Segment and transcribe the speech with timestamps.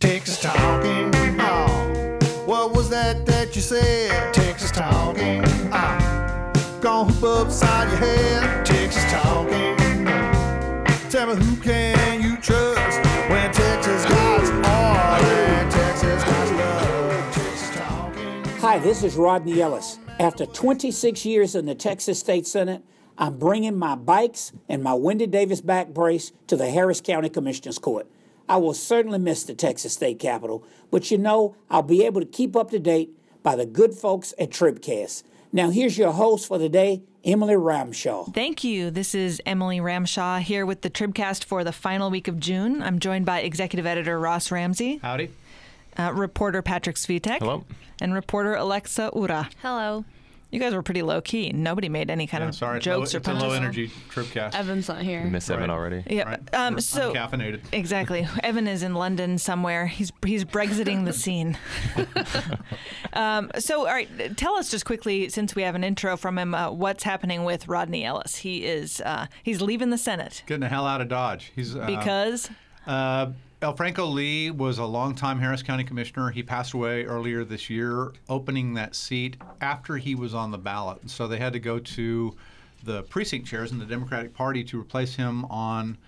[0.00, 1.10] Texas talking.
[1.40, 4.34] Oh, what was that that you said?
[4.34, 5.42] Texas talking.
[5.72, 8.66] Oh, gonna hoop upside your head.
[8.66, 9.77] Texas talking.
[11.10, 17.34] Tell me who can you trust when Texas got all and Texas got love.
[17.74, 18.44] Talking.
[18.60, 19.98] Hi, this is Rodney Ellis.
[20.20, 22.82] After 26 years in the Texas State Senate,
[23.16, 27.78] I'm bringing my bikes and my Wendy Davis back brace to the Harris County Commissioners
[27.78, 28.06] Court.
[28.46, 32.26] I will certainly miss the Texas State Capitol, but you know I'll be able to
[32.26, 35.22] keep up to date by the good folks at Tribcast.
[35.52, 38.34] Now here's your host for the day, Emily Ramshaw.
[38.34, 38.90] Thank you.
[38.90, 42.82] This is Emily Ramshaw here with the Tribcast for the final week of June.
[42.82, 45.30] I'm joined by executive editor Ross Ramsey, Howdy.
[45.98, 47.64] uh, reporter Patrick Svitek, Hello.
[48.00, 49.48] and reporter Alexa Ura.
[49.62, 50.04] Hello.
[50.50, 51.50] You guys were pretty low key.
[51.52, 53.84] Nobody made any kind Yeah, of sorry, it's jokes low, or it's a low energy
[53.84, 54.54] energy tribcast.
[54.54, 55.24] Evan's not here.
[55.24, 55.74] Miss Evan Right.
[55.74, 56.04] already.
[56.08, 56.22] Yeah.
[56.22, 56.54] Right.
[56.54, 57.60] Um, We're so uncaffeinated.
[57.72, 59.86] exactly, Evan is in London somewhere.
[59.86, 61.58] He's he's Brexiting the scene.
[63.12, 66.54] um, so, all right, tell us just quickly, since we have an intro from him,
[66.54, 68.36] uh, what's happening with Rodney Ellis?
[68.36, 71.52] He is uh, he's leaving the Senate Getting the hell out of Dodge.
[71.54, 72.48] He's uh, because
[73.60, 76.30] El Franco Lee was a longtime Harris County commissioner.
[76.30, 81.10] He passed away earlier this year, opening that seat after he was on the ballot.
[81.10, 82.36] So they had to go to
[82.84, 85.98] the precinct chairs in the Democratic Party to replace him on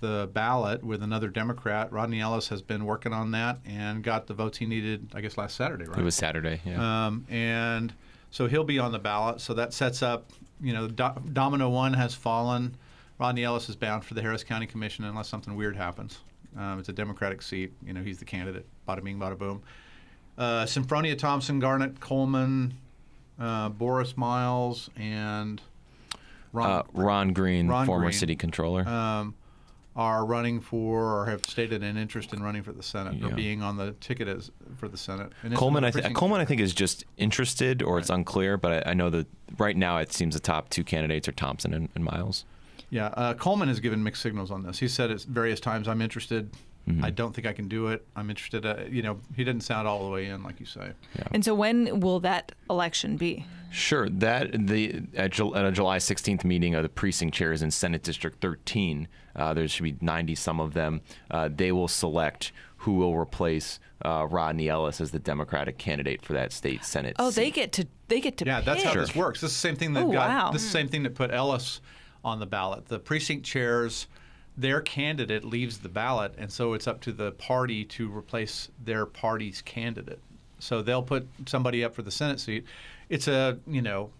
[0.00, 1.92] the ballot with another Democrat.
[1.92, 5.36] Rodney Ellis has been working on that and got the votes he needed, I guess,
[5.36, 5.98] last Saturday, right?
[5.98, 6.62] It was Saturday.
[6.64, 7.06] Yeah.
[7.06, 7.92] Um, and
[8.30, 9.42] so he'll be on the ballot.
[9.42, 12.78] So that sets up, you know, do- domino one has fallen.
[13.18, 16.20] Rodney Ellis is bound for the Harris County Commission unless something weird happens.
[16.56, 17.72] Um, it's a Democratic seat.
[17.84, 18.66] You know, he's the candidate.
[18.88, 19.62] Bada bing, bada boom.
[20.36, 22.74] Uh, Senfronia Thompson, Garnet Coleman,
[23.38, 25.60] uh, Boris Miles, and
[26.52, 28.12] Ron, uh, Ron Green, Ron former Green.
[28.18, 28.86] city controller.
[28.88, 29.34] um,
[29.96, 33.62] are running for or have stated an interest in running for the Senate or being
[33.62, 35.30] on the ticket as for the Senate.
[35.54, 38.56] Coleman, I th- Coleman, I think is just interested, or it's unclear.
[38.56, 41.72] But I, I know that right now it seems the top two candidates are Thompson
[41.72, 42.44] and, and Miles.
[42.94, 44.78] Yeah, uh, Coleman has given mixed signals on this.
[44.78, 46.50] He said at various times, "I'm interested.
[47.02, 48.06] I don't think I can do it.
[48.14, 50.92] I'm interested." Uh, you know, he didn't sound all the way in, like you say.
[51.32, 53.46] and so when will that election be?
[53.72, 57.72] Sure, that the at, Jul- at a July 16th meeting of the precinct chairs in
[57.72, 61.00] Senate District 13, uh, there should be 90 some of them.
[61.32, 66.34] Uh, they will select who will replace uh, Rodney Ellis as the Democratic candidate for
[66.34, 67.16] that state Senate.
[67.18, 69.00] Oh, they get to they get to Yeah, that's how pick.
[69.00, 69.40] this works.
[69.40, 70.50] This is the same thing that Oh, got wow.
[70.52, 71.80] this is the same thing that put Ellis
[72.24, 72.86] on the ballot.
[72.86, 74.06] The precinct chairs,
[74.56, 79.06] their candidate leaves the ballot, and so it's up to the party to replace their
[79.06, 80.20] party's candidate.
[80.58, 82.64] So they'll put somebody up for the Senate seat.
[83.08, 84.10] It's a you know.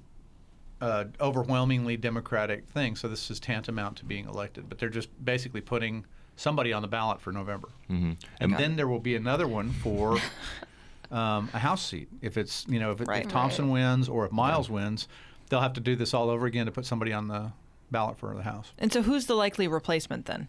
[0.81, 4.69] Uh, overwhelmingly Democratic thing, so this is tantamount to being elected.
[4.69, 6.05] But they're just basically putting
[6.37, 8.13] somebody on the ballot for November, mm-hmm.
[8.41, 10.19] and then there will be another one for
[11.11, 12.09] um, a House seat.
[12.21, 13.25] If it's you know if, it, Right.
[13.25, 15.09] if Thompson wins or if Miles wins,
[15.49, 17.53] they'll have to do this all over again to put somebody on the
[17.95, 18.73] ballot for the House.
[18.79, 20.49] And so who's the likely replacement then?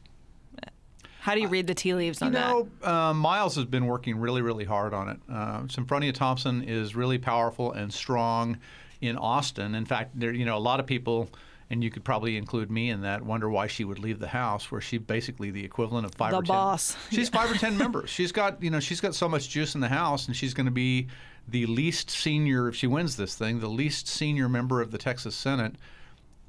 [1.19, 4.17] How do you read the tea leaves on You know, uh, Miles has been working
[4.17, 5.17] really, really hard on it.
[5.27, 8.59] Uh, Senfronia Thompson is really powerful and strong
[9.01, 9.73] in Austin.
[9.73, 11.27] In fact, there, you know, a lot of people,
[11.71, 14.71] and you could probably include me in that, wonder why she would leave the House,
[14.71, 16.55] where she's basically the equivalent of five The or ten.
[16.55, 16.95] boss.
[17.11, 18.11] She's five or ten members.
[18.11, 20.67] She's got, you know, she's got so much juice in the House, and she's going
[20.67, 21.07] to be
[21.47, 25.35] the least senior if she wins this thing, the least senior member of the Texas
[25.35, 25.73] Senate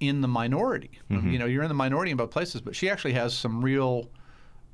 [0.00, 0.90] in the minority.
[1.10, 1.30] Mm-hmm.
[1.30, 4.10] You know, you're in the minority in both places, but she actually has some real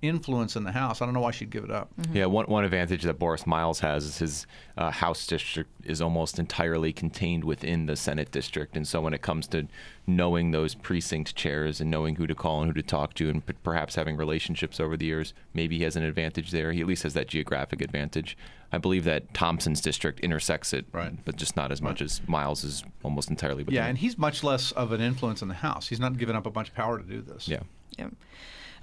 [0.03, 1.01] influence in the House.
[1.01, 1.89] I don't know why she'd give it up.
[2.13, 4.47] Yeah, one, one advantage that Boris Miles has is his
[4.77, 8.77] uh, House district is almost entirely contained within the Senate district.
[8.77, 9.69] And so when it comes to
[10.07, 13.47] knowing those precinct chairs and knowing who to call and who to talk to, and
[13.47, 16.73] p- perhaps having relationships over the years, maybe he has an advantage there.
[16.73, 18.37] He at least has that geographic advantage.
[18.73, 21.13] I believe that Thompson's district intersects it, Right.
[21.25, 24.43] but just not as much as Miles is almost entirely within Yeah, and he's much
[24.43, 25.89] less of an influence in the House.
[25.89, 27.47] He's not given up a bunch of power to do this.
[27.47, 27.61] Yeah.
[27.99, 28.09] Yeah.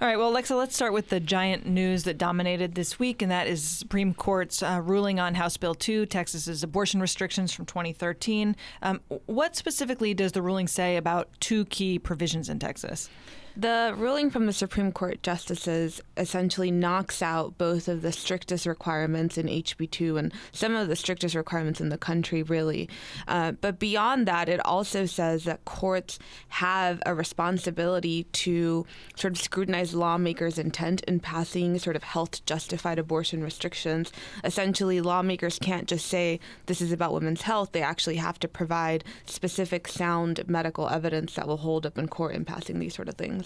[0.00, 3.30] All right, well, Alexa, let's start with the giant news that dominated this week, and
[3.30, 8.56] that is Supreme Court's uh, ruling on House Bill 2, Texas's abortion restrictions from 2013.
[8.80, 13.10] Um, what specifically does the ruling say about two key provisions in Texas?
[13.56, 19.36] The ruling from the Supreme Court justices essentially knocks out both of the strictest requirements
[19.36, 22.88] in HB2 and some of the strictest requirements in the country, really.
[23.26, 26.18] Uh, but beyond that, it also says that courts
[26.48, 28.86] have a responsibility to
[29.16, 34.12] sort of scrutinize lawmakers' intent in passing sort of health justified abortion restrictions.
[34.44, 39.02] Essentially, lawmakers can't just say this is about women's health, they actually have to provide
[39.26, 43.16] specific sound medical evidence that will hold up in court in passing these sort of
[43.16, 43.39] things.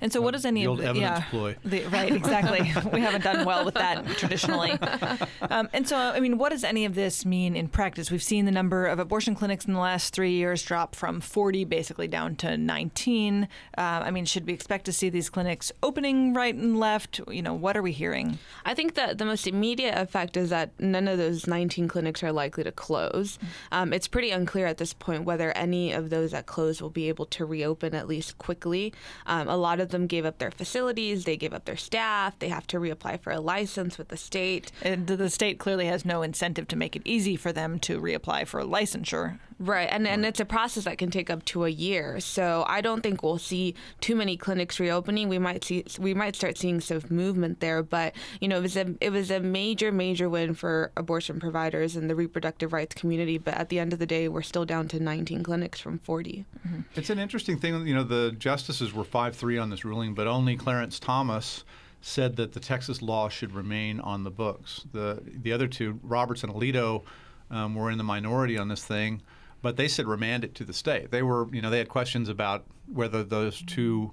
[0.00, 1.56] And so, what does any the of old the evidence yeah, ploy.
[1.64, 2.12] the- right?
[2.12, 2.60] Exactly.
[2.92, 4.72] we haven't done well with that traditionally.
[5.42, 8.10] Um, and so, I mean, what does any of this mean in practice?
[8.10, 11.64] We've seen the number of abortion clinics in the last three years drop from 40
[11.64, 13.44] basically down to 19.
[13.44, 17.20] Uh, I mean, should we expect to see these clinics opening right and left?
[17.28, 18.38] You know, what are we hearing?
[18.64, 22.32] I think that the most immediate effect is that none of those 19 clinics are
[22.32, 23.38] likely to close.
[23.72, 27.08] Um, it's pretty unclear at this point whether any of those that close will be
[27.08, 28.92] able to reopen at least quickly.
[29.26, 32.38] Um, Um, a lot of them gave up their facilities, they gave up their staff,
[32.38, 34.70] they have to reapply for a license with the state.
[34.82, 38.46] And the state clearly has no incentive to make it easy for them to reapply
[38.46, 39.38] for a licensure.
[39.62, 42.18] Right, and and it's a process that can take up to a year.
[42.18, 45.28] So I don't think we'll see too many clinics reopening.
[45.28, 48.76] We might see we might start seeing some movement there, but you know it was
[48.78, 53.36] a it was a major major win for abortion providers and the reproductive rights community.
[53.36, 56.46] But at the end of the day, we're still down to 19 clinics from 40.
[56.96, 57.86] It's an interesting thing.
[57.86, 61.64] You know, the justices were 5 3 on this ruling, but only Clarence Thomas
[62.00, 64.86] said that the Texas law should remain on the books.
[64.92, 67.02] The, the other two, Roberts and Alito,
[67.50, 69.20] um, were in the minority on this thing,
[69.62, 71.10] but they said remand it to the state.
[71.10, 74.12] They were, you know, they had questions about whether those two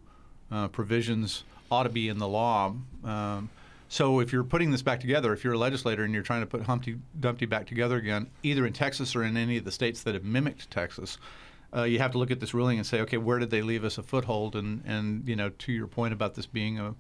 [0.52, 2.74] uh, provisions ought to be in the law.
[3.04, 3.50] Um,
[3.90, 6.48] so if you're putting this back together, if you're a legislator and you're trying to
[6.48, 10.04] put Humpty Dumpty back together again, either in Texas or in any of the states
[10.04, 11.18] that have mimicked Texas,
[11.76, 13.84] uh, you have to look at this ruling and say, okay, where did they leave
[13.84, 14.56] us a foothold?
[14.56, 16.96] And and you know, to your point about this being a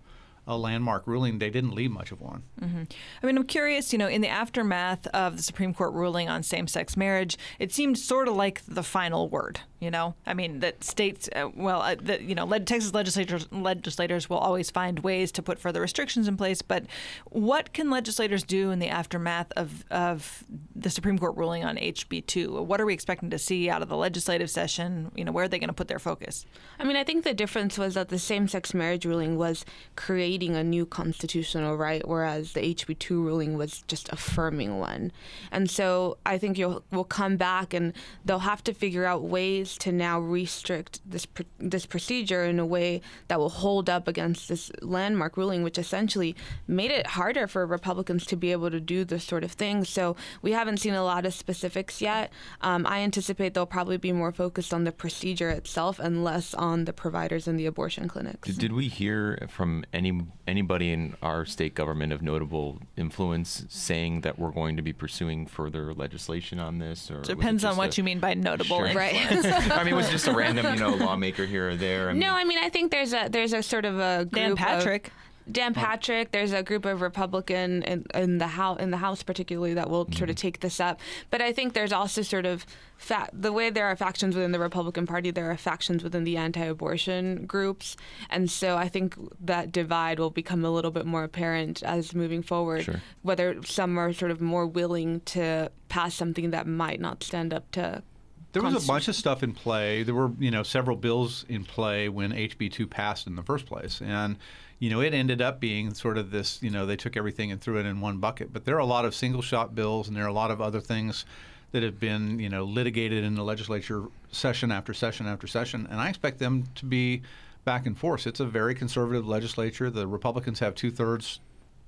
[0.47, 2.43] a landmark ruling, they didn't leave much of one.
[2.61, 2.83] Mm-hmm.
[3.21, 6.41] I mean, I'm curious, you know, in the aftermath of the Supreme Court ruling on
[6.41, 10.15] same sex marriage, it seemed sort of like the final word, you know?
[10.25, 14.71] I mean, that states, uh, well, uh, the, you know, Texas legislators, legislators will always
[14.71, 16.85] find ways to put further restrictions in place, but
[17.25, 20.43] what can legislators do in the aftermath of, of
[20.75, 22.65] the Supreme Court ruling on HB2?
[22.65, 25.11] What are we expecting to see out of the legislative session?
[25.15, 26.45] You know, where are they going to put their focus?
[26.79, 29.65] I mean, I think the difference was that the same sex marriage ruling was
[29.95, 35.11] creating a new constitutional right, whereas the HB2 ruling was just affirming one.
[35.51, 37.93] And so I think you'll will come back and
[38.25, 42.65] they'll have to figure out ways to now restrict this pr- this procedure in a
[42.65, 46.35] way that will hold up against this landmark ruling, which essentially
[46.67, 49.83] made it harder for Republicans to be able to do this sort of thing.
[49.83, 52.31] So we haven't seen a lot of specifics yet.
[52.61, 56.85] Um, I anticipate they'll probably be more focused on the procedure itself and less on
[56.85, 58.47] the providers in the abortion clinics.
[58.47, 64.21] Did, did we hear from any anybody in our state government of notable influence saying
[64.21, 67.09] that we're going to be pursuing further legislation on this?
[67.11, 68.77] Or it Depends on what a- you mean by notable.
[68.85, 68.93] Sure.
[68.93, 69.15] Right.
[69.57, 72.09] I mean, it was it just a random, you know, lawmaker here or there?
[72.09, 74.31] I mean, No, I mean I think there's a there's a sort of a group
[74.33, 75.11] Dan of- Patrick.
[75.51, 76.31] Dan Patrick.
[76.31, 80.05] There's a group of Republican in, in the house in the House particularly that will
[80.11, 80.47] sort of mm-hmm.
[80.47, 80.99] take this up.
[81.29, 82.65] But I think there's also sort of
[82.97, 86.37] fa- the way there are factions within the Republican Party, there are factions within the
[86.37, 87.95] anti-abortion groups,
[88.29, 92.41] and so I think that divide will become a little bit more apparent as moving
[92.41, 92.83] forward.
[92.83, 93.01] Sure.
[93.21, 97.71] Whether some are sort of more willing to pass something that might not stand up
[97.71, 98.03] to.
[98.53, 100.03] There was a bunch of stuff in play.
[100.03, 104.01] There were, you know, several bills in play when HB2 passed in the first place.
[104.01, 104.37] And,
[104.79, 107.61] you know, it ended up being sort of this, you know, they took everything and
[107.61, 108.53] threw it in one bucket.
[108.53, 110.61] But there are a lot of single shot bills and there are a lot of
[110.61, 111.25] other things
[111.71, 115.87] that have been, you know, litigated in the legislature session after session after session.
[115.91, 117.21] And I expect them to be
[117.65, 118.25] back and forth.
[118.25, 119.89] It's a very conservative legislature.
[119.89, 121.41] The Republicans have two thirds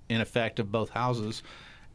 [0.10, 1.42] in effect of both houses.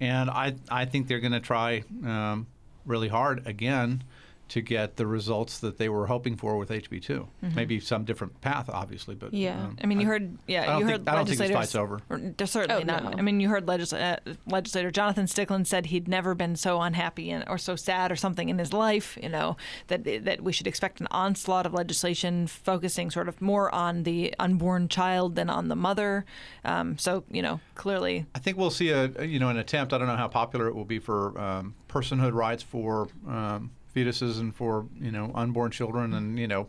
[0.00, 2.46] And I, I think they're going to try um,
[2.86, 4.02] really hard again
[4.46, 7.26] to get the results that they were hoping for with HB2.
[7.54, 9.58] Maybe some different path, obviously, but Yeah.
[9.64, 11.50] um, I mean, you heard, yeah, I don't you think- heard I don't think this
[11.50, 11.56] legislators.
[11.56, 12.00] fight's over.
[12.10, 13.04] or- There's certainly Oh, not.
[13.04, 13.18] no.
[13.18, 17.30] I mean, you heard legisl- uh, legislator Jonathan Stickland said he'd never been so unhappy
[17.30, 19.18] and, or so sad or something in his life.
[19.22, 19.56] You know
[19.88, 24.34] that that we should expect an onslaught of legislation focusing sort of more on the
[24.38, 26.24] unborn child than on the mother.
[26.66, 29.92] Um, so you know, clearly, I think we'll see a a, you know an attempt.
[29.94, 34.40] I don't know how popular it will be for um, personhood rights for um, fetuses
[34.40, 36.68] and for you know unborn children, and you know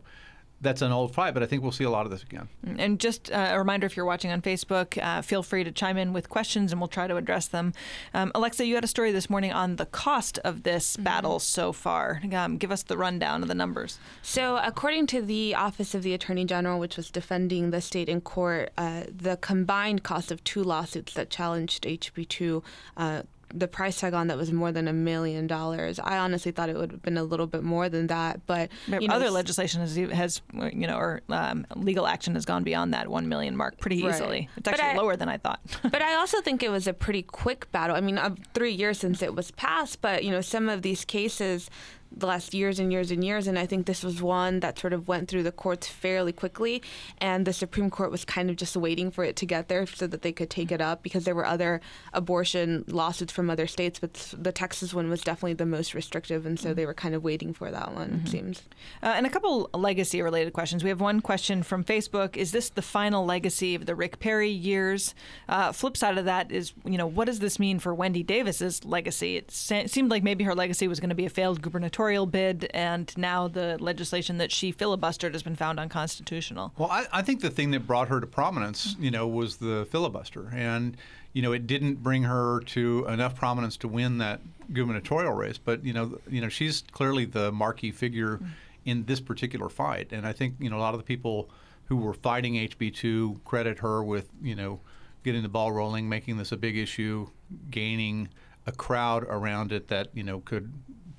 [0.61, 2.47] that's an old fight, but I think we'll see a lot of this again.
[2.77, 5.97] And just uh, a reminder if you're watching on Facebook, uh, feel free to chime
[5.97, 7.73] in with questions and we'll try to address them.
[8.13, 11.03] Um, Alexa, you had a story this morning on the cost of this Mm-hmm.
[11.03, 12.21] battle so far.
[12.33, 13.99] Um, give us the rundown of the numbers.
[14.23, 18.21] So, according to the Office of the Attorney General, which was defending the state in
[18.21, 22.63] court, uh, the combined cost of two lawsuits that challenged HB2,
[22.97, 23.23] uh,
[23.53, 25.99] the price tag on that was more than a million dollars.
[25.99, 29.07] I honestly thought it would have been a little bit more than that, but you
[29.07, 33.07] know, Other legislation has, has, you know, or um, legal action has gone beyond that
[33.07, 34.13] one million mark pretty Right.
[34.13, 34.49] easily.
[34.57, 35.59] It's actually I- lower than I thought.
[35.83, 37.95] but I also think it was a pretty quick battle.
[37.95, 41.05] I mean, uh, three years since it was passed, but you know, some of these
[41.05, 41.69] cases
[42.15, 44.93] the last years and years and years, and I think this was one that sort
[44.93, 46.81] of went through the courts fairly quickly,
[47.19, 50.07] and the Supreme Court was kind of just waiting for it to get there so
[50.07, 51.81] that they could take it up because there were other
[52.13, 56.59] abortion lawsuits from other states, but the Texas one was definitely the most restrictive, and
[56.59, 58.21] so they were kind of waiting for that one.
[58.25, 58.63] It seems.
[59.03, 60.83] Uh, and a couple legacy related questions.
[60.83, 64.49] We have one question from Facebook Is this the final legacy of the Rick Perry
[64.49, 65.13] years?
[65.49, 68.85] Uh, flip side of that is, you know, what does this mean for Wendy Davis's
[68.85, 69.37] legacy?
[69.37, 71.94] It se- seemed like maybe her legacy was going to be a failed gubernatorial
[72.25, 76.73] bid, and now the legislation that she filibustered has been found unconstitutional.
[76.77, 79.87] Well, I, I think the thing that brought her to prominence, you know, was the
[79.89, 80.97] filibuster, and
[81.33, 84.39] you know, it didn't bring her to enough prominence to win that
[84.71, 85.57] gubernatorial race.
[85.57, 88.47] But you know, you know, she's clearly the marquee figure mm.
[88.85, 91.49] in this particular fight, and I think you know a lot of the people
[91.85, 94.79] who were fighting HB2 credit her with you know
[95.23, 97.27] getting the ball rolling, making this a big issue,
[97.69, 98.29] gaining
[98.67, 100.71] a crowd around it that you know could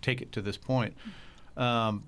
[0.06, 0.94] take it to this point.
[1.56, 2.04] Um,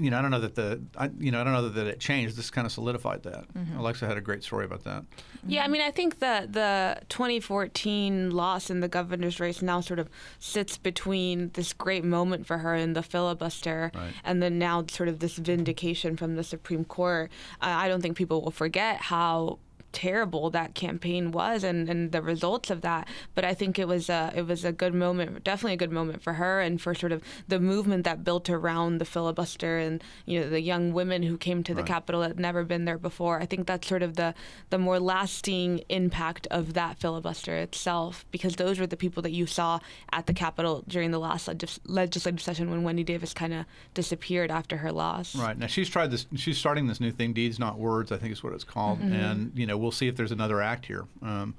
[0.00, 1.98] you know, I don't know that the, I, you know, I don't know that it
[1.98, 2.36] changed.
[2.36, 3.46] This kind of solidified that.
[3.76, 5.02] Alexa had a great story about that.
[5.44, 9.98] Yeah, I mean, I think that the 2014 loss in the governor's race now sort
[9.98, 10.08] of
[10.38, 14.12] sits between this great moment for her in the filibuster, Right.
[14.22, 17.32] and then now sort of this vindication from the Supreme Court.
[17.60, 19.58] Uh, I don't think people will forget how
[19.92, 24.08] terrible that campaign was and, and the results of that but I think it was
[24.08, 27.12] a it was a good moment definitely a good moment for her and for sort
[27.12, 31.38] of the movement that built around the filibuster and you know the young women who
[31.38, 34.16] came to the Capitol that had never been there before I think that's sort of
[34.16, 34.34] the
[34.70, 39.46] the more lasting impact of that filibuster itself because those were the people that you
[39.46, 39.78] saw
[40.12, 43.64] at the Capitol during the last legis- legislative session when Wendy Davis kind of
[43.94, 46.26] disappeared after her loss Right now, she's tried this.
[46.36, 48.12] She's starting this new thing, deeds not words.
[48.12, 49.00] I think is what it's called.
[49.00, 49.12] Mm-hmm.
[49.12, 51.04] And you know, we'll see if there's another act here.
[51.22, 51.54] Um,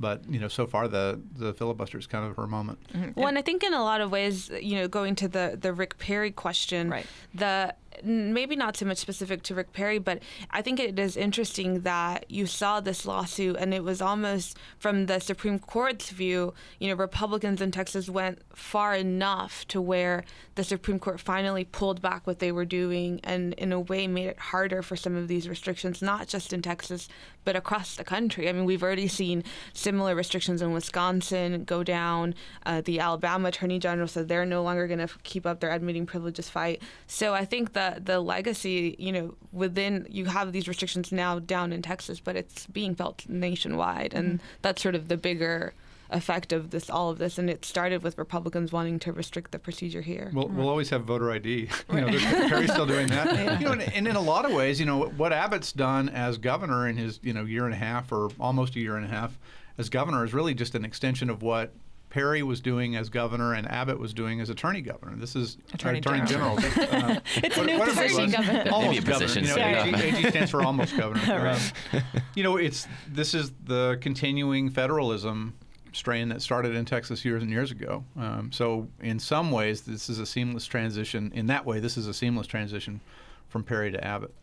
[0.00, 2.78] but you know, so far the the filibuster is kind of her moment.
[3.14, 5.72] Well, and I think in a lot of ways, you know, going to the the
[5.72, 7.06] Rick Perry question, Right.
[7.34, 10.20] the maybe not so much specific to Rick Perry, but
[10.50, 15.06] I think it is interesting that you saw this lawsuit and it was almost from
[15.06, 20.64] the Supreme Court's view, you know, Republicans in Texas went far enough to where the
[20.64, 24.38] Supreme Court finally pulled back what they were doing and in a way made it
[24.38, 27.08] harder for some of these restrictions, not just in Texas,
[27.44, 28.48] but across the country.
[28.48, 32.34] I mean, we've already seen similar restrictions in Wisconsin go down.
[32.64, 36.06] Uh, the Alabama Attorney General said they're no longer going to keep up their admitting
[36.06, 36.82] privileges fight.
[37.06, 41.72] So I think that the legacy, you know, within you have these restrictions now down
[41.72, 44.46] in Texas, but it's being felt nationwide, and mm-hmm.
[44.62, 45.74] that's sort of the bigger
[46.12, 49.58] effect of this all of this and it started with republicans wanting to restrict the
[49.58, 50.30] procedure here.
[50.34, 51.70] We'll, we'll always have voter ID.
[51.92, 53.32] You know, there's- Perry's still doing that.
[53.60, 56.38] You know, and, and in a lot of ways, you know, what Abbott's done as
[56.38, 59.08] governor in his you know year and a half or almost a year and a
[59.08, 59.38] half
[59.78, 61.72] as governor is really just an extension of what
[62.12, 65.16] Perry was doing as governor and Abbott was doing as attorney governor.
[65.16, 66.56] This is Attorney attorney general.
[66.92, 68.30] Uh, It's a what- new whatever it position.
[68.30, 68.70] Governor.
[68.70, 69.26] Almost Maybe a governor.
[69.26, 70.18] position, You know, AG.
[70.18, 71.22] AG stands for almost governor.
[71.42, 71.72] Right.
[71.94, 72.02] Um,
[72.34, 75.54] you know, it's this is the continuing federalism
[75.94, 78.04] strain that started in Texas years and years ago.
[78.18, 81.32] Um, so in some ways, this is a seamless transition.
[81.34, 83.00] In that way, this is a seamless transition
[83.48, 84.34] from Perry to Abbott.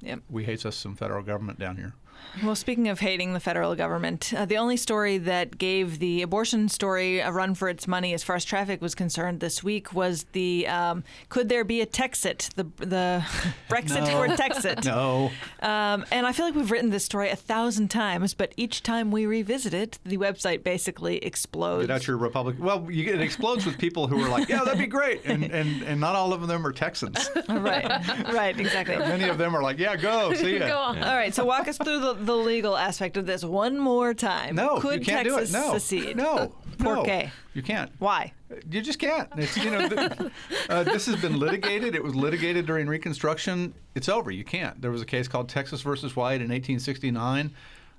[0.00, 0.20] Yep.
[0.28, 1.94] We hate us some federal government down here.
[2.42, 6.68] Well, speaking of hating the federal government, uh, the only story that gave the abortion
[6.68, 10.24] story a run for its money, as far as traffic was concerned, this week was
[10.32, 13.24] the um, could there be a Texit, the the
[13.68, 14.06] Brexit No.
[14.06, 14.84] for Texit.
[14.94, 15.30] No.
[15.60, 19.10] Um, and I feel like we've written this story a thousand times, but each time
[19.10, 21.86] we revisit it, the website basically explodes.
[21.86, 22.56] Get out your Republic.
[22.58, 25.82] Well, you, it explodes with people who are like, "Yeah, that'd be great," and and,
[25.82, 27.30] and not all of them are Texans.
[27.48, 27.88] right,
[28.32, 28.96] right, exactly.
[28.96, 31.02] Many of them are like, "Yeah, go see ya." Go on.
[31.02, 34.54] All right, so walk us through the, the legal aspect of this one more time.
[34.54, 35.60] No, could you can't Texas do it.
[35.60, 36.16] No, secede?
[36.16, 37.02] no, no.
[37.04, 37.30] qué?
[37.54, 37.90] You can't.
[37.98, 38.32] Why?
[38.70, 39.28] You just can't.
[39.36, 40.32] It's, you know, th-
[40.68, 41.94] uh, this has been litigated.
[41.94, 43.74] It was litigated during Reconstruction.
[43.94, 44.30] It's over.
[44.30, 44.80] You can't.
[44.80, 47.52] There was a case called Texas versus White in 1869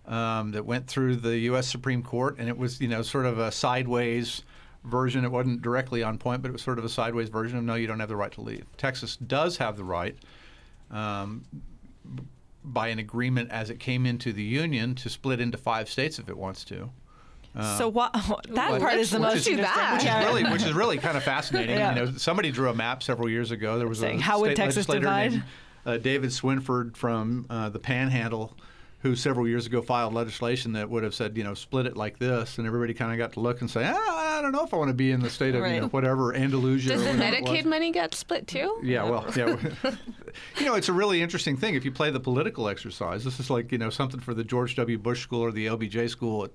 [0.08, 1.68] um, that went through the U.S.
[1.68, 4.44] Supreme Court, and it was, you know, sort of a sideways
[4.84, 5.26] version.
[5.26, 7.76] It wasn't directly on point, but it was sort of a sideways version of no,
[7.76, 8.66] you don't have the right to leave.
[8.78, 10.16] Texas does have the right
[10.92, 11.44] um,
[12.74, 16.30] by an agreement as it came into the union to split into five states if
[16.30, 16.90] it wants to.
[17.78, 18.12] so what?
[18.50, 19.58] That part is the most interesting.
[19.58, 19.94] that.
[19.94, 21.78] Which is really, which is really kind of fascinating.
[21.78, 21.96] Yeah.
[21.96, 23.78] You know, somebody drew a map several years ago.
[23.78, 25.44] There was Saying, a "How would state Texas legislator divide?" named
[25.86, 28.58] uh, David Swinford from uh, the Panhandle,
[29.00, 32.18] who several years ago filed legislation that would have said, you know, split it like
[32.20, 34.74] this, and everybody kind of got to look and say, ah, I don't know if
[34.74, 36.90] I want to be in the state of you know whatever Andalusia.
[36.90, 38.80] Does or the whatever it was." Medicaid money get split too?
[38.84, 39.56] Yeah, well, yeah.
[40.60, 43.24] you know, it's a really interesting thing if you play the political exercise.
[43.24, 44.98] This is like you know something for the George W.
[44.98, 46.52] Bush School or the LBJ School at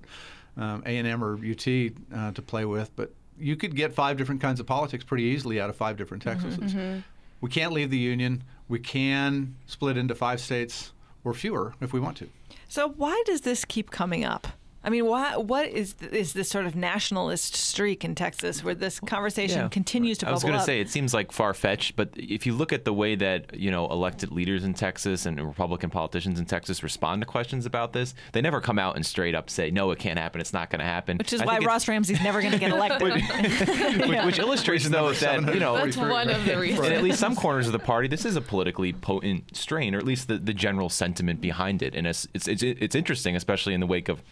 [0.57, 1.67] um, A and M or UT
[2.13, 5.59] uh, to play with, but you could get five different kinds of politics pretty easily
[5.59, 7.03] out of five different Texases.
[7.41, 8.43] We can't leave the union.
[8.67, 10.91] We can split into five states
[11.23, 12.29] or fewer if we want to.
[12.67, 14.47] So why does this keep coming up?
[14.83, 15.37] I mean, why?
[15.37, 19.67] What is is this sort of nationalist streak in Texas where this conversation Yeah.
[19.67, 22.53] continues to I was going to say it seems like far fetched, but if you
[22.53, 26.45] look at the way that you know elected leaders in Texas and Republican politicians in
[26.45, 29.91] Texas respond to questions about this, they never come out and straight up say, "No,
[29.91, 30.41] it can't happen.
[30.41, 32.71] It's not going to happen." Which is I why Ross Ramsey's never going to get
[32.73, 33.13] elected.
[34.09, 36.87] which, which illustrates though that you know That's one of the reasons.
[36.87, 39.99] in at least some corners of the party, this is a politically potent strain, or
[39.99, 41.93] at least the, the general sentiment behind it.
[41.93, 44.23] And it's, it's it's it's interesting, especially in the wake of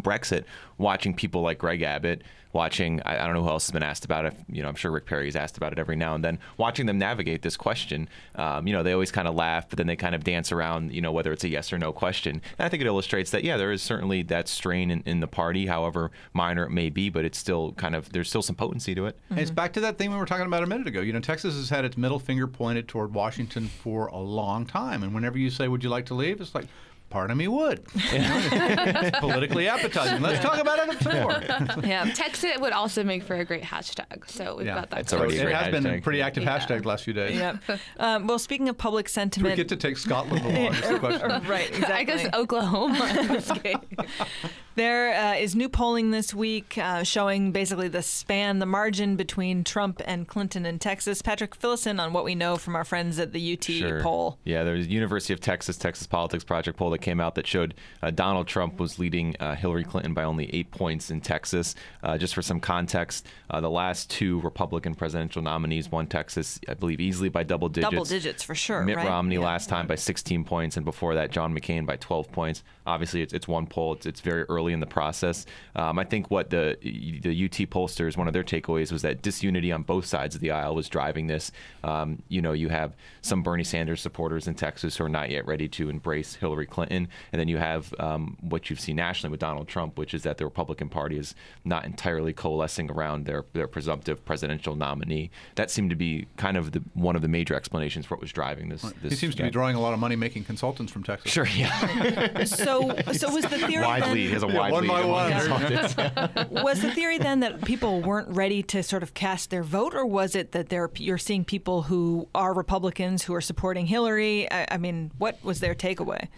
[0.00, 0.44] Brexit,
[0.78, 2.22] watching people like Greg Abbott,
[2.52, 4.34] watching I, I don't know who else has been asked about it.
[4.48, 6.38] You know, I'm sure Rick Perry is asked about it every now and then.
[6.56, 9.86] Watching them navigate this question, um, you know, they always kind of laugh, but then
[9.86, 10.92] they kind of dance around.
[10.92, 12.40] You know, whether it's a yes or no question.
[12.58, 15.26] And I think it illustrates that yeah, there is certainly that strain in, in the
[15.26, 18.94] party, however minor it may be, but it's still kind of there's still some potency
[18.94, 19.18] to it.
[19.30, 21.00] And it's back to that thing we were talking about a minute ago.
[21.00, 25.02] You know, Texas has had its middle finger pointed toward Washington for a long time.
[25.02, 26.40] And whenever you say, Would you like to leave?
[26.40, 26.66] It's like,
[27.12, 27.84] Part of me would.
[27.94, 30.22] It's politically appetizing.
[30.22, 31.84] Let's talk about it some more.
[31.84, 32.10] yeah.
[32.14, 34.30] Texas would also make for a great hashtag.
[34.30, 34.76] So we've Yeah.
[34.76, 35.00] got that.
[35.00, 36.58] It's So already it great has been a pretty active Yeah.
[36.58, 37.38] hashtag the last few days.
[37.38, 37.56] Yep.
[37.98, 40.74] Um, well, speaking of public Do we get to take Scotland along?
[40.74, 40.98] Is the
[41.46, 41.68] right?
[41.68, 41.94] Exactly.
[41.94, 43.40] I guess Oklahoma.
[44.76, 44.82] in this case.
[44.82, 49.64] There uh, is new polling this week uh, showing basically the span, the margin between
[49.64, 51.22] Trump and Clinton in Texas.
[51.22, 54.00] Patrick, fill us in on what we know from our friends at the UT Sure.
[54.02, 54.38] poll.
[54.44, 57.46] Yeah, there was a University of Texas Texas Politics Project poll that came out that
[57.46, 61.74] showed uh, Donald Trump was leading uh, Hillary Clinton by only eight points in Texas.
[62.02, 66.74] Uh, just for some context, uh, the last two Republican presidential nominees won Texas, I
[66.74, 67.90] believe, easily by double digits.
[67.90, 68.82] Double digits for sure.
[68.84, 69.06] Mitt right?
[69.08, 69.42] Romney Yeah.
[69.42, 72.62] last time by 16 points, and before that, John McCain by 12 points.
[72.86, 73.94] Obviously, it's, it's one poll.
[73.94, 75.46] It's, it's very early in the process.
[75.76, 79.72] Um, I think what the the UT pollsters, one of their takeaways was that disunity
[79.72, 81.52] on both sides of the aisle was driving this.
[81.84, 85.46] Um, you know, you have some Bernie Sanders supporters in Texas who are not yet
[85.46, 89.40] ready to embrace Hillary Clinton, and then you have um, what you've seen nationally with
[89.40, 93.66] Donald Trump, which is that the Republican Party is not entirely coalescing around their their
[93.68, 95.30] presumptive presidential nominee.
[95.54, 98.32] That seemed to be kind of the one of the major explanations for what was
[98.32, 98.82] driving this.
[99.02, 101.30] this He seems to be drawing a lot of money making consultants from Texas.
[101.30, 102.44] Sure, yeah.
[102.52, 104.26] So, so so was the theory wide then, lead.
[104.26, 104.88] He has a Yeah, wide one lead.
[104.88, 105.30] by one.
[105.32, 106.50] consultants.
[106.62, 110.06] was the theory then that people weren't ready to sort of cast their vote, or
[110.06, 114.50] was it that there you're seeing people who are Republicans who are supporting Hillary?
[114.50, 116.28] I, I mean, what was their takeaway?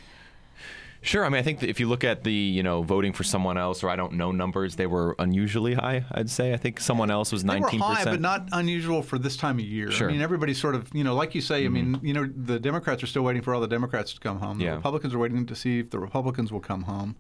[1.05, 1.27] Sure.
[1.27, 3.59] I mean, I think that if you look at the, you know, voting for someone
[3.59, 6.55] else or I don't know numbers, they were unusually high, I'd say.
[6.55, 7.61] I think someone else was 19%.
[7.61, 9.91] were high, but not unusual for this time of year.
[9.91, 10.09] Sure.
[10.09, 11.57] I mean, everybody's sort of, you know, like you say.
[11.57, 11.93] I mm-hmm.
[11.93, 14.57] mean, you know, the Democrats are still waiting for all the Democrats to come home.
[14.57, 14.77] The Yeah.
[14.77, 17.17] Republicans are waiting to see if the Republicans will come home.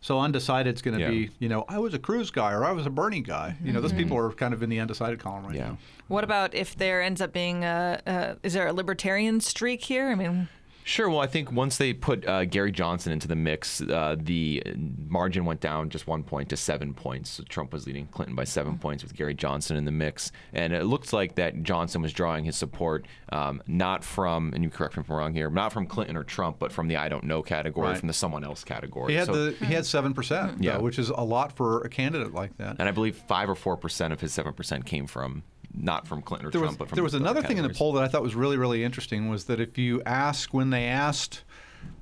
[0.00, 1.10] So undecided is going to Yeah.
[1.10, 3.56] be, you know, I was a Cruz guy or I was a Bernie guy.
[3.62, 3.98] You know, those mm-hmm.
[3.98, 5.68] people are kind of in the undecided column right Yeah.
[5.68, 5.78] now.
[6.08, 10.08] What about if there ends up being a, a is there a libertarian streak here?
[10.08, 10.48] I mean,
[10.88, 11.10] Sure.
[11.10, 14.62] Well, I think once they put uh, Gary Johnson into the mix, uh, the
[15.08, 17.28] margin went down just one point to seven points.
[17.30, 20.72] So Trump was leading Clinton by seven points with Gary Johnson in the mix, and
[20.72, 24.96] it looked like that Johnson was drawing his support um, not from, and you correct
[24.96, 27.24] me if I'm wrong here, not from Clinton or Trump, but from the I don't
[27.24, 27.98] know category, Right.
[27.98, 29.12] from the someone else category.
[29.12, 30.78] He had So- the he had seven percent, Yeah.
[30.78, 32.76] which is a lot for a candidate like that.
[32.78, 35.42] and I believe five or four percent of his seven percent came from
[35.76, 37.66] not from Clinton or there was, Trump, but from there was other another thing in
[37.66, 40.70] the poll that I thought was really, really interesting was that if you ask when
[40.70, 41.44] they asked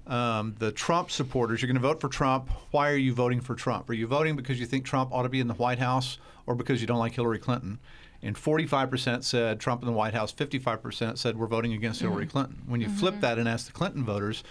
[0.06, 2.50] um, the Trump supporters, you're going to vote for Trump.
[2.70, 3.88] Why are you voting for Trump?
[3.90, 6.54] Are you voting because you think Trump ought to be in the White House, or
[6.54, 7.78] because you don't like Hillary Clinton?
[8.22, 10.32] And 45% said Trump in the White House.
[10.32, 12.62] 55% said we're voting against Hillary Clinton.
[12.66, 14.42] When you flip that and ask the Clinton voters,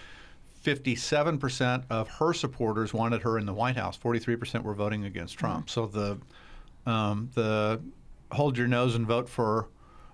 [0.64, 3.98] 57% of her supporters wanted her in the White House.
[3.98, 5.68] 43% were voting against Trump.
[5.68, 6.18] So the
[6.86, 7.80] um, the
[8.32, 9.68] hold your nose and vote for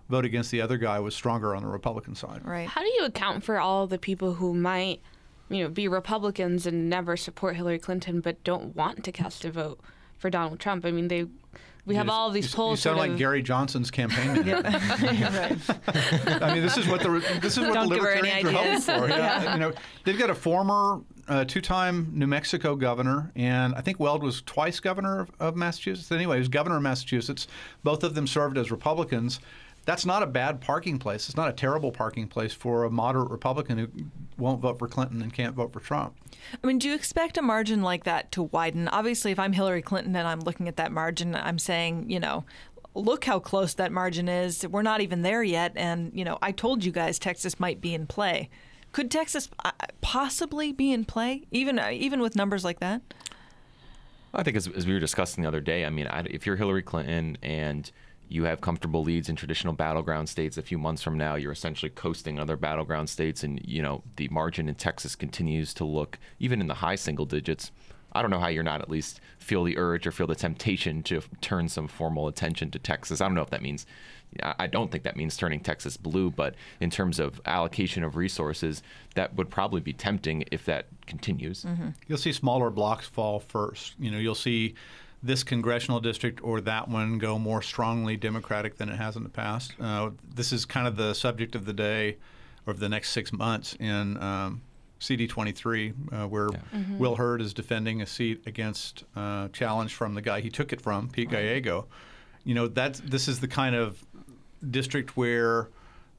[0.09, 2.45] vote against the other guy was stronger on the Republican side.
[2.45, 2.69] right?
[2.69, 5.01] How do you account for all the people who might,
[5.49, 9.53] you know, be Republicans and never support Hillary Clinton but don't want to cast a
[9.53, 9.81] vote
[10.19, 10.85] for Donald Trump?
[10.85, 11.27] I mean, they
[11.87, 12.79] we have You- all you these polls.
[12.79, 14.31] You sound like of- Gary Johnson's campaign.
[15.89, 18.89] I mean, this is what the this is what Don't the give her any libertarians
[18.89, 19.09] are hoping for.
[19.09, 19.43] Yeah.
[19.43, 19.53] Yeah.
[19.55, 19.73] You know,
[20.05, 24.81] they've got a former uh, two-time New Mexico governor, and I think Weld was twice
[24.81, 26.11] governor of, of Massachusetts.
[26.11, 27.47] Anyway, he was governor of Massachusetts.
[27.85, 29.41] Both of them served as Republicans.
[29.91, 31.29] That's not a bad parking place.
[31.29, 33.89] It's not a terrible parking place for a moderate Republican who
[34.39, 36.15] won't vote for Clinton and can't vote for Trump.
[36.63, 38.87] I mean, do you expect a margin like that to widen?
[38.87, 42.45] Obviously, if I'm Hillary Clinton and I'm looking at that margin, I'm saying, you know,
[42.95, 44.65] look how close that margin is.
[44.65, 45.73] We're not even there yet.
[45.75, 48.49] And, you know, I told you guys Texas might be in play.
[48.93, 49.73] Could Texas uh,
[50.03, 53.03] possibly be in play, even uh, even with numbers like that?
[54.33, 56.55] I think as, as we were discussing the other day, I mean, I, if you're
[56.55, 57.91] Hillary Clinton and
[58.31, 61.91] you have comfortable leads in traditional battleground states, a few months from now, you're essentially
[61.91, 66.61] coasting other battleground states, and you know the margin in Texas continues to look even
[66.61, 67.73] in the high single digits.
[68.13, 71.03] I don't know how you're not at least feel the urge or feel the temptation
[71.05, 73.21] to turn some formal attention to Texas.
[73.21, 73.85] I don't know if that means.
[74.41, 78.15] I I don't think that means turning Texas blue, but in terms of allocation of
[78.15, 78.85] resources,
[79.17, 81.65] that would probably be tempting if that continues.
[81.65, 81.89] Mm-hmm.
[82.07, 83.95] You'll see smaller blocks fall first.
[83.99, 84.77] You know, you'll see
[85.23, 89.29] this congressional district or that one go more strongly Democratic than it has in the
[89.29, 89.75] past.
[89.81, 92.17] Uh, this is kind of the subject of the day
[92.67, 94.63] or of the next six months in um,
[95.01, 96.49] CD23, uh, where
[96.99, 100.81] Will Hurd is defending a seat against uh, challenge from the guy he took it
[100.81, 101.87] from, Pete Gallego.
[102.45, 104.03] You know, that's this is the kind of
[104.71, 105.69] district where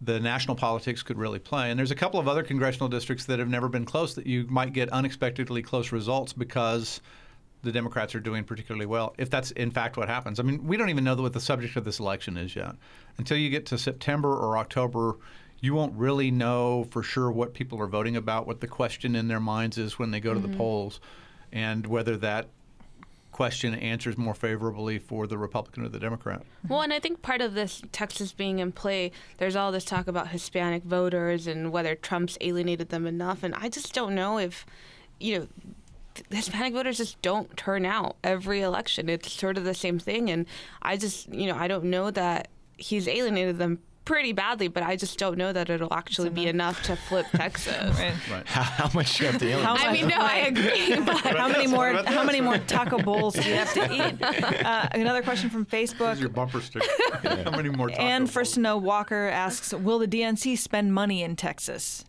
[0.01, 1.69] the national politics could really play.
[1.69, 4.47] And there's a couple of other congressional districts that have never been close that you
[4.47, 7.01] might get unexpectedly close results because
[7.63, 9.13] the Democrats are doing particularly well.
[9.17, 11.75] If that's in fact what happens, I mean, we don't even know what the subject
[11.75, 12.75] of this election is yet.
[13.17, 15.17] Until you get to September or October,
[15.59, 19.27] you won't really know for sure what people are voting about, what the question in
[19.27, 20.57] their minds is when they go to the mm-hmm.
[20.57, 20.99] polls,
[21.51, 22.47] and whether that
[23.31, 26.43] question answers more favorably for the Republican or the Democrat.
[26.67, 30.07] Well, and I think part of this Texas being in play, there's all this talk
[30.07, 33.43] about Hispanic voters and whether Trump's alienated them enough.
[33.43, 34.65] And I just don't know if,
[35.19, 35.47] you know,
[36.29, 39.09] Hispanic voters just don't turn out every election.
[39.09, 40.29] It's sort of the same thing.
[40.29, 40.45] And
[40.81, 42.47] I just, you know, I don't know that
[42.77, 46.81] he's alienated them pretty badly, but I just don't know that it'll actually be enough
[46.83, 47.97] to flip Texas.
[47.99, 48.45] Right.
[48.47, 49.77] How, how much do you have to alienate?
[49.77, 51.93] How I mean, no, I agree, but How many more?
[52.05, 54.65] How many more taco bowls do you have to eat?
[54.65, 56.07] Uh, another question from Facebook.
[56.07, 56.85] Here's your bumper sticker.
[57.43, 57.89] How many more?
[57.89, 58.53] taco And first bowls?
[58.55, 62.03] to know, Walker asks, "Will the DNC spend money in Texas?"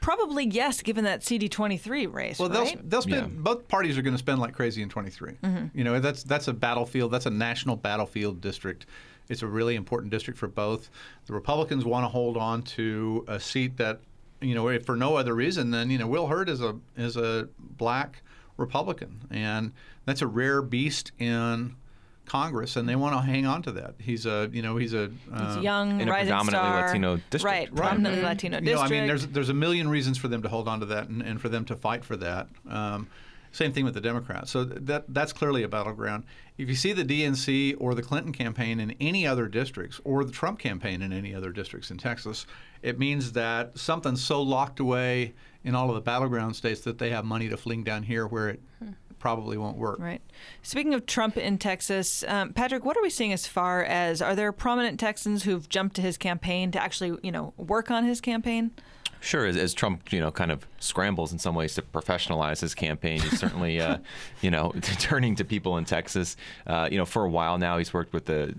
[0.00, 2.38] Probably yes, given that CD23 race.
[2.38, 3.32] Well, they'll they'll spend.
[3.32, 3.42] Yeah.
[3.42, 5.32] Both parties are going to spend like crazy in 23.
[5.32, 5.78] Mm-hmm.
[5.78, 7.10] You know, that's that's a battlefield.
[7.10, 8.86] That's a national battlefield district.
[9.28, 10.90] It's a really important district for both.
[11.26, 14.00] The Republicans want to hold on to a seat that,
[14.40, 17.16] you know, if for no other reason than you know, Will Hurd is a is
[17.16, 18.22] a black
[18.56, 19.72] Republican, and
[20.04, 21.76] that's a rare beast in
[22.30, 23.94] Congress, and they want to hang on to that.
[23.98, 26.86] He's a you know he's a He's uh, young, in a rising predominantly star.
[26.86, 27.44] Latino district.
[27.44, 27.88] Right, Right.
[27.88, 28.80] prominently Latino you know.
[28.80, 31.22] I mean, there's there's a million reasons for them to hold on to that and,
[31.22, 32.46] and for them to fight for that.
[32.68, 33.08] Um,
[33.50, 34.52] same thing with the Democrats.
[34.52, 36.22] So that that's clearly a battleground.
[36.56, 40.30] If you see the DNC or the Clinton campaign in any other districts or the
[40.30, 42.46] Trump campaign in any other districts in Texas,
[42.82, 45.32] it means that something's so locked away
[45.64, 48.50] in all of the battleground states that they have money to fling down here where
[48.50, 48.60] it
[49.20, 50.00] probably won't work.
[50.00, 50.20] Right.
[50.62, 54.34] Speaking of Trump in Texas, um, Patrick, what are we seeing as far as are
[54.34, 58.20] there prominent Texans who've jumped to his campaign to actually, you know, work on his
[58.20, 58.72] campaign?
[59.20, 62.74] Sure, as, as Trump, you know, kind of scrambles in some ways to professionalize his
[62.74, 63.98] campaign, he's certainly, uh,
[64.40, 66.36] you know, turning to people in Texas.
[66.66, 68.54] Uh, you know, for a while now, he's worked with a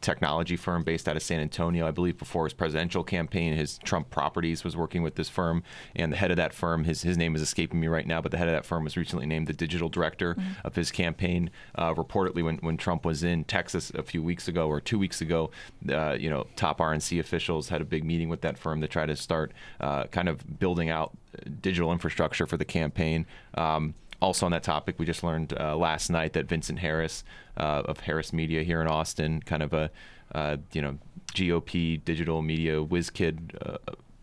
[0.00, 1.86] technology firm based out of San Antonio.
[1.86, 5.62] I believe before his presidential campaign, his Trump Properties was working with this firm,
[5.94, 8.32] and the head of that firm, his his name is escaping me right now, but
[8.32, 11.50] the head of that firm was recently named the digital director of his campaign.
[11.74, 15.20] Uh, reportedly, when when Trump was in Texas a few weeks ago or two weeks
[15.20, 15.50] ago,
[15.90, 19.06] uh, you know, top RNC officials had a big meeting with that firm to try
[19.06, 21.16] to start uh, kind of building out
[21.60, 23.26] digital infrastructure for the campaign.
[23.54, 27.24] Um, also on that topic, we just learned uh, last night that Vincent Harris
[27.56, 29.90] uh, of Harris Media here in Austin, kind of a
[30.34, 30.98] uh, you know
[31.34, 33.76] GOP digital media whiz kid uh,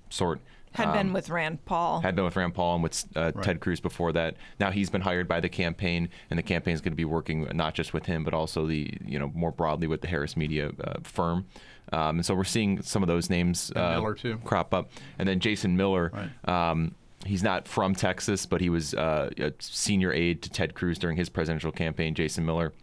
[0.09, 0.39] sort.
[0.73, 2.01] Had um, been with Rand Paul.
[2.01, 4.35] had been with Rand Paul and with uh, Ted Cruz before that.
[4.59, 7.47] Now he's been hired by the campaign, and the campaign is going to be working
[7.53, 10.71] not just with him, but also the you know more broadly with the Harris Media
[10.83, 11.45] uh, firm.
[11.91, 14.39] Um, and so we're seeing some of those names uh, Miller, too.
[14.43, 16.11] crop up, and then Jason Miller.
[16.11, 16.71] Right.
[16.71, 16.95] Um,
[17.25, 21.17] he's not from Texas, but he was uh, a senior aide to Ted Cruz during
[21.17, 22.15] his presidential campaign.
[22.15, 22.73] Jason Miller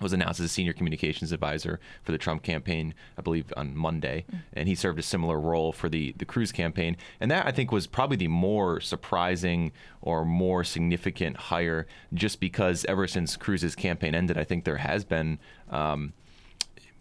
[0.00, 4.24] was announced as a senior communications advisor for the Trump campaign, I believe, on Monday,
[4.52, 6.96] and he served a similar role for the the Cruz campaign.
[7.20, 9.70] And that I think was probably the more surprising
[10.02, 15.04] or more significant hire, just because ever since Cruz's campaign ended, I think there has
[15.04, 15.38] been.
[15.70, 16.12] Um,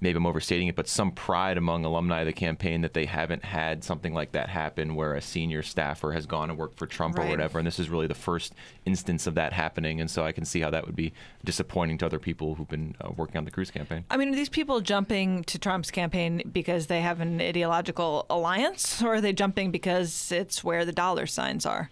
[0.04, 3.44] maybe I'm overstating it, but some pride among alumni of the campaign that they haven't
[3.44, 7.18] had something like that happen where a senior staffer has gone and worked for Trump
[7.18, 7.58] or whatever.
[7.58, 8.54] And this is really the first
[8.86, 10.02] instance of that happening.
[10.02, 11.14] And so I can see how that would be
[11.44, 14.04] disappointing to other people who've been uh, working on the Cruz campaign.
[14.10, 19.02] I mean, are these people jumping to Trump's campaign because they have an ideological alliance,
[19.02, 21.90] or are they jumping because it's where the dollar signs are?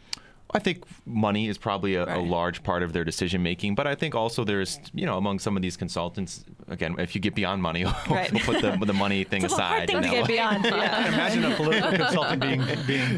[0.53, 3.95] I think money is probably a, a large part of their decision making, but I
[3.95, 7.61] think also there's, you know, among some of these consultants, again, if you get beyond
[7.61, 8.31] money, we'll, Right.
[8.31, 9.87] we'll put the, the money thing It's a hard aside.
[9.87, 10.65] thing and to that get will- beyond.
[10.65, 11.07] Yeah.
[11.09, 13.17] Imagine a political consultant being being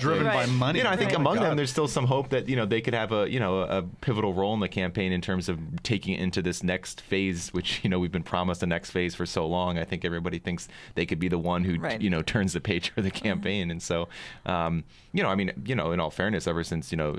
[0.00, 0.78] driven by money.
[0.78, 2.66] You know, I think Oh my among them, there's still some hope that you know
[2.66, 5.58] they could have a you know a pivotal role in the campaign in terms of
[5.82, 9.14] taking it into this next phase, which you know we've been promised the next phase
[9.14, 9.78] for so long.
[9.78, 12.00] I think everybody thinks they could be the one who Right.
[12.00, 14.08] you know turns the page for the campaign, and so
[14.46, 17.16] um, you know, I mean, you know, in all fairness, ever since you know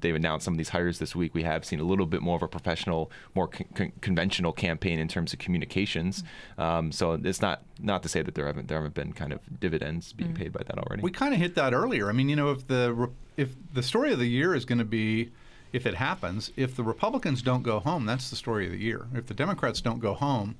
[0.00, 2.36] they've announced some of these hires this week, we have seen a little bit more
[2.36, 6.24] of a professional, more con- con- conventional campaign in terms of communications.
[6.56, 9.40] Um, so it's not not to say that there haven't there haven't been kind of
[9.60, 11.02] dividends being paid by that already.
[11.02, 12.08] We kind of hit that earlier.
[12.08, 14.84] I mean, you know, if the if the story of the year is going to
[14.84, 15.30] be,
[15.72, 19.06] if it happens, if the Republicans don't go home, that's the story of the year.
[19.14, 20.56] If the Democrats don't go home,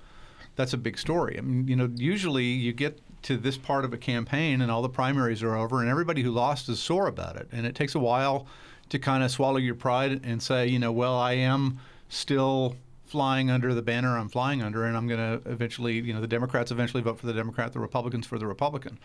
[0.56, 1.38] that's a big story.
[1.38, 4.82] I mean, you know, usually you get to this part of a campaign and all
[4.82, 7.94] the primaries are over, and everybody who lost is sore about it, and it takes
[7.94, 8.46] a while
[8.90, 11.78] to kind of swallow your pride and say, you know, well, I am
[12.08, 12.76] still
[13.08, 16.26] flying under the banner I'm flying under, and I'm going to eventually, you know, the
[16.26, 18.98] Democrats eventually vote for the Democrat, the Republicans for the Republican.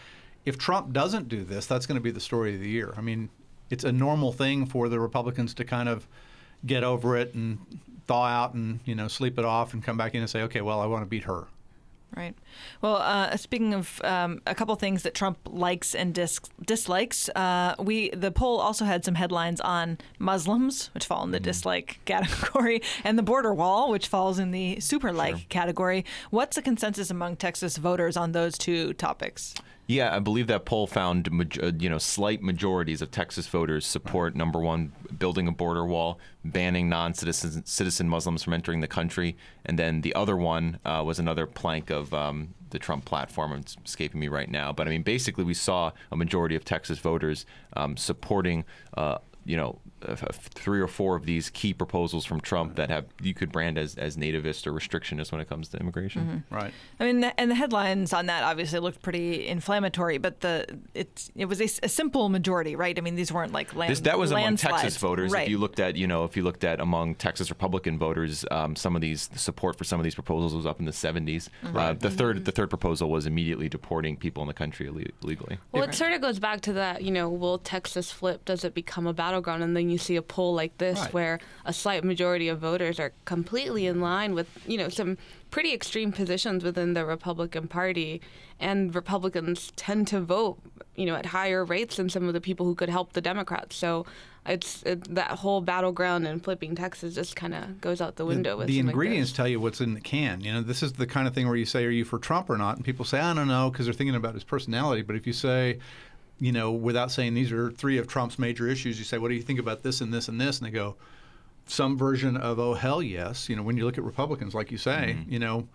[0.46, 2.94] If Trump doesn't do this, that's going to be the story of the year.
[2.98, 3.30] I mean,
[3.70, 6.08] it's a normal thing for the Republicans to kind of
[6.66, 7.60] get over it and
[8.08, 10.62] thaw out and you know sleep it off and come back in and say, okay,
[10.62, 11.48] well, I want to beat her.
[12.16, 12.36] Right.
[12.82, 17.76] Well, uh, speaking of um, a couple things that Trump likes and dis- dislikes, uh,
[17.80, 22.82] we the poll also had some headlines on Muslims, which fall in the dislike category,
[23.04, 26.06] and the border wall, which falls in the super like category.
[26.30, 29.56] What's the consensus among Texas voters on those two topics?
[29.86, 31.28] Yeah, I believe that poll found
[31.62, 36.20] uh, you know slight majorities of Texas voters support number one, building a border wall,
[36.46, 41.20] banning non-citizen citizen Muslims from entering the country, and then the other one uh, was
[41.20, 43.52] another plank of um, the Trump platform.
[43.54, 47.00] It's escaping me right now, but I mean basically we saw a majority of Texas
[47.00, 48.64] voters um, supporting.
[48.96, 49.78] Uh, you know,
[50.34, 53.96] three or four of these key proposals from Trump that have you could brand as,
[53.96, 56.44] as nativist or restrictionist when it comes to immigration.
[56.50, 56.74] Right.
[57.00, 61.46] I mean, and the headlines on that obviously looked pretty inflammatory, but the it it
[61.46, 62.98] was a simple majority, right?
[62.98, 64.82] I mean, these weren't like land, This, that was among landslides.
[64.82, 65.32] Texas voters.
[65.32, 65.44] right?
[65.44, 68.76] If you looked at, you know, if you looked at among Texas Republican voters, um,
[68.76, 71.50] some of these the support for some of these proposals was up in the 70s.
[71.76, 75.58] Uh, the third, the third proposal was immediately deporting people in the country illegally.
[75.72, 78.46] Well, it sort of goes back to that, you know, will Texas flip?
[78.46, 79.64] Does it become a battleground?
[79.64, 81.14] And then you see a poll like this Right.
[81.14, 85.18] where a slight majority of voters are completely in line with, you know, some
[85.52, 88.22] pretty extreme positions within the Republican Party.
[88.60, 90.58] And Republicans tend to vote,
[90.96, 93.76] you know, at higher rates than some of the people who could help the Democrats.
[93.76, 94.06] So
[94.46, 98.58] it's it, that whole battleground and flipping Texas just kind of goes out the window
[98.58, 100.42] with the something like ingredients tell you what's in the can.
[100.42, 102.50] You know, this is the kind of thing where you say, "Are you for Trump
[102.50, 105.02] or not?" And people say, "I don't know," because they're thinking about his personality.
[105.02, 105.80] But if you say,
[106.40, 109.36] you know, without saying these are three of Trump's major issues, you say, "What do
[109.36, 110.96] you think about this and this and this?" And they go,
[111.68, 114.78] "Some version of oh hell yes." You know, when you look at Republicans, like you
[114.78, 115.32] say, mm-hmm.
[115.32, 115.68] you know.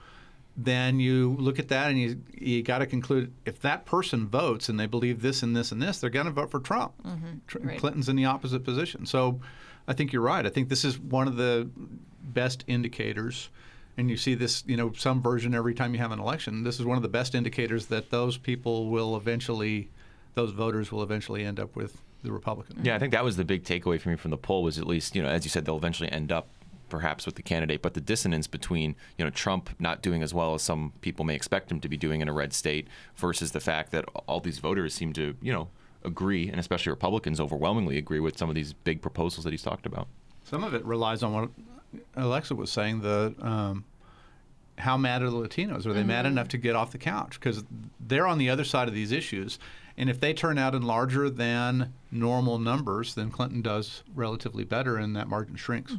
[0.61, 4.69] Then you look at that and you you got to conclude if that person votes
[4.69, 6.95] and they believe this and this and this, they're going to vote for Trump.
[7.07, 7.27] Mm-hmm.
[7.47, 7.79] Tr- Right.
[7.79, 9.07] Clinton's in the opposite position.
[9.07, 9.41] So
[9.87, 10.45] I think you're right.
[10.45, 11.71] I think this is one of the
[12.23, 13.51] best indicators,
[13.97, 16.65] and you see this, you know, some version every time you have an election.
[16.65, 19.91] This is one of the best indicators that those people will eventually,
[20.39, 22.85] those voters will eventually end up with the Republican.
[22.85, 24.87] Yeah, I think that was the big takeaway for me from the poll was at
[24.87, 26.49] least, you know, as you said, they'll eventually end up
[26.89, 30.55] perhaps with the candidate, but the dissonance between, you know, Trump not doing as well
[30.55, 33.61] as some people may expect him to be doing in a red state versus the
[33.61, 35.69] fact that all these voters seem to, you know,
[36.05, 39.87] agree, and especially Republicans overwhelmingly agree with some of these big proposals that he's talked
[39.87, 40.07] about.
[40.45, 41.51] Some of it relies on what
[42.15, 43.01] Alexa was saying.
[43.01, 43.85] The um,
[44.79, 45.87] how mad are the Latinos?
[45.87, 47.39] Are they mad enough to get off the couch?
[47.39, 47.65] Because
[48.01, 49.59] they're on the other side of these issues,
[49.99, 54.97] And if they turn out in larger than normal numbers, then Clinton does relatively better,
[54.97, 55.93] and that margin shrinks.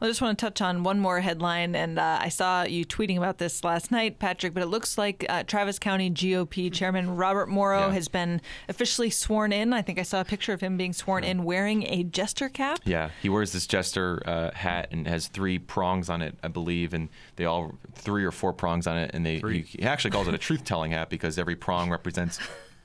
[0.00, 2.84] Well, I just want to touch on one more headline, and uh, I saw you
[2.86, 4.54] tweeting about this last night, Patrick.
[4.54, 7.92] But it looks like uh, Travis County GOP Chairman Robert Morrow Yeah.
[7.92, 9.74] has been officially sworn in.
[9.74, 12.80] I think I saw a picture of him being sworn in wearing a jester cap.
[12.84, 16.94] Yeah, he wears this jester uh, hat and has three prongs on it, I believe,
[16.94, 20.26] and they all three or four prongs on it, and they he, he actually calls
[20.26, 22.40] it a truth-telling hat because every prong represents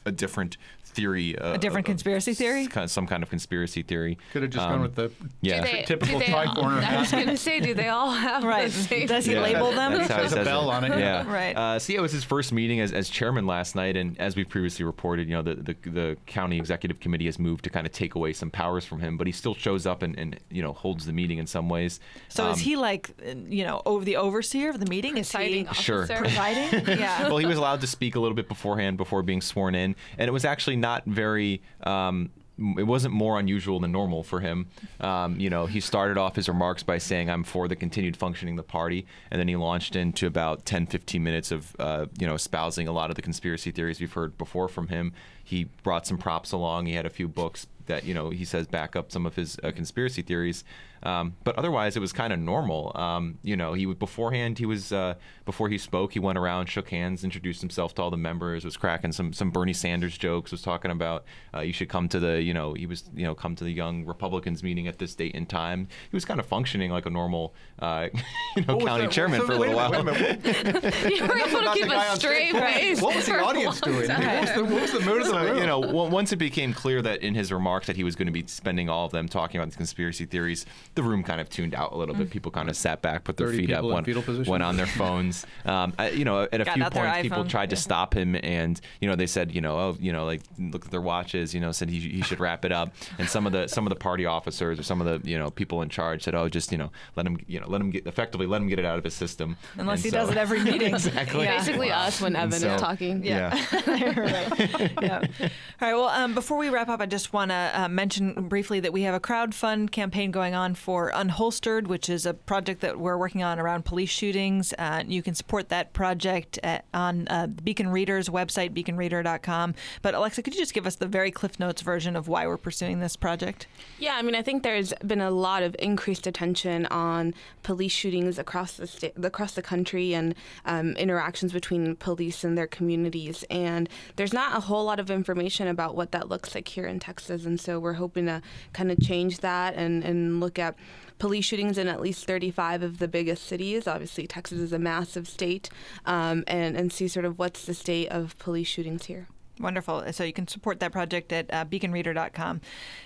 [0.06, 2.68] a different theory, uh, A different of- conspiracy theory?
[2.68, 4.18] kind of- some kind of conspiracy theory.
[4.34, 5.10] Could have just Um, gone with the
[5.40, 5.62] yeah.
[5.62, 8.66] They- typical do tri-corner I was gonna say, do they all have Right.
[8.70, 9.08] the same?
[9.08, 9.94] Does he Yeah, label them?
[9.94, 11.00] That's how a says bell on it.
[11.00, 11.24] Yeah.
[11.32, 11.56] Right.
[11.56, 14.36] Uh, so yeah, it was his first meeting as, as chairman last night, and as
[14.36, 17.86] we've previously reported, you know, the, the the county executive committee has moved to kind
[17.88, 20.62] of take away some powers from him, but he still shows up and, and you
[20.62, 22.02] know holds the meeting in some ways.
[22.28, 25.18] So is Um, he like, uh, you know, over the overseer of the meeting?
[25.18, 26.04] Is he Presiding Sure.
[26.04, 26.16] officer.
[26.22, 26.86] presiding?
[27.00, 27.28] yeah.
[27.30, 30.28] well, he was allowed to speak a little bit beforehand before being sworn in, and
[30.28, 31.62] it was actually not very.
[31.84, 32.32] Um,
[32.78, 34.68] it wasn't more unusual than normal for him.
[35.00, 38.54] Um, you know, he started off his remarks by saying, "I'm for the continued functioning
[38.54, 42.28] of the party," and then he launched into about 10, 15 minutes of, uh, you
[42.28, 45.12] know, espousing a lot of the conspiracy theories we've heard before from him.
[45.44, 46.86] He brought some props along.
[46.86, 49.58] He had a few books that you know he says back up some of his
[49.64, 50.64] uh, conspiracy theories.
[51.04, 52.92] Um, but otherwise, it was kind of normal.
[52.96, 56.90] Um, you know, he beforehand he was uh, before he spoke, he went around, shook
[56.90, 60.62] hands, introduced himself to all the members, was cracking some some Bernie Sanders jokes, was
[60.62, 63.56] talking about uh, you should come to the you know he was you know come
[63.56, 65.88] to the young Republicans meeting at this date and time.
[66.10, 68.10] He was kind of functioning like a normal uh,
[68.56, 69.12] you know What county that?
[69.12, 69.92] chairman So for a little while.
[69.92, 70.96] wait a minute.
[71.12, 72.62] You were able to keep guy a on straight stage.
[72.62, 73.02] face.
[73.02, 74.08] What was the audience doing?
[74.08, 75.58] What was the, what was the mood of the So, room?
[75.58, 78.32] you know, once it became clear that in his remarks that he was going to
[78.32, 81.74] be spending all of them talking about the conspiracy theories, the room kind of tuned
[81.74, 82.30] out a little bit.
[82.30, 84.08] People kind of sat back, put their feet up, went,
[84.48, 85.46] went on their phones.
[85.64, 88.36] Um, I, you know, at a Got few points, people iPhone, tried to stop him,
[88.42, 91.54] and you know, they said, you know, oh, you know, like look at their watches.
[91.54, 92.94] You know, said he, he should wrap it up.
[93.20, 95.52] And some of the some of the party officers or some of the you know
[95.52, 98.08] people in charge said, oh, just you know, let him you know let him get
[98.08, 99.56] effectively let him get it out of his system.
[99.78, 100.94] Unless And he so- does it every meeting.
[100.94, 101.44] exactly.
[101.46, 101.58] Yeah.
[101.58, 103.24] Basically, us when Evan so- is talking.
[103.24, 103.52] Yeah.
[103.88, 104.92] right.
[105.02, 105.22] Yeah.
[105.22, 105.48] All
[105.82, 105.94] right.
[105.94, 109.04] Well, um, before we wrap up, I just want to uh, mention briefly that we
[109.04, 113.44] have a crowdfund campaign going on for Unholstered, which is a project that we're working
[113.44, 114.74] on around police shootings.
[114.80, 119.76] Uh, you can support that project at, on uh, Beacon Reader's website, beaconreader.com.
[120.02, 122.58] But Alexa, could you just give us the very Cliff Notes version of why we're
[122.58, 123.68] pursuing this project?
[124.00, 128.40] Yeah, I mean, I think there's been a lot of increased attention on police shootings
[128.40, 130.34] across the state, across the country, and
[130.66, 133.46] um, interactions between police and their communities.
[133.52, 137.00] And there's not a whole lot of information about what that looks like here in
[137.00, 137.46] Texas.
[137.46, 138.42] And so we're hoping to
[138.74, 140.71] kind of change that and, and look at
[141.20, 143.88] police shootings in at least 35 of the biggest cities.
[143.88, 145.70] Obviously, Texas is a massive state,
[146.06, 149.28] um, and and see sort of what's the state of police shootings here.
[149.60, 150.12] Wonderful.
[150.12, 152.62] So you can support that project at uh, beaconreader.com.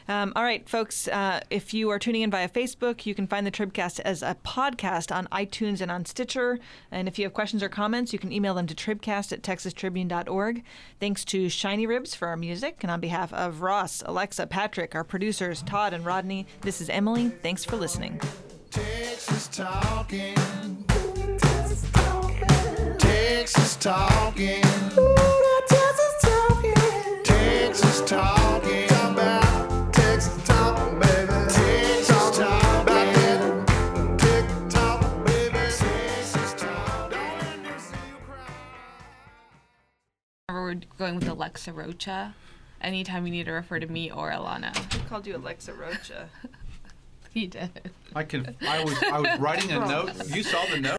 [0.08, 3.46] Um, all right, folks, uh, if you are tuning in via Facebook, you can find
[3.46, 6.60] the Tribcast as a podcast on iTunes and on Stitcher.
[6.92, 10.64] And if you have questions or comments, you can email them to tribcast at texastribune.org.
[11.00, 12.78] Thanks to Shiny Ribs for our music.
[12.82, 17.30] And on behalf of Ross, Alexa, Patrick, our producers, Todd, and Rodney, this is Emily.
[17.30, 18.22] Thanks for listening.
[18.72, 20.36] Texas talking.
[20.88, 22.98] Texas talking.
[22.98, 25.05] Texas talking.
[40.48, 42.36] We're going with Alexa Rocha.
[42.82, 44.76] Anytime you need to refer to me or Alana.
[44.76, 46.30] I called you Alexa Rocha.
[47.36, 47.92] He did.
[48.16, 48.56] I can.
[48.66, 49.04] I was.
[49.04, 50.30] I was writing a note.
[50.34, 50.94] You saw the note.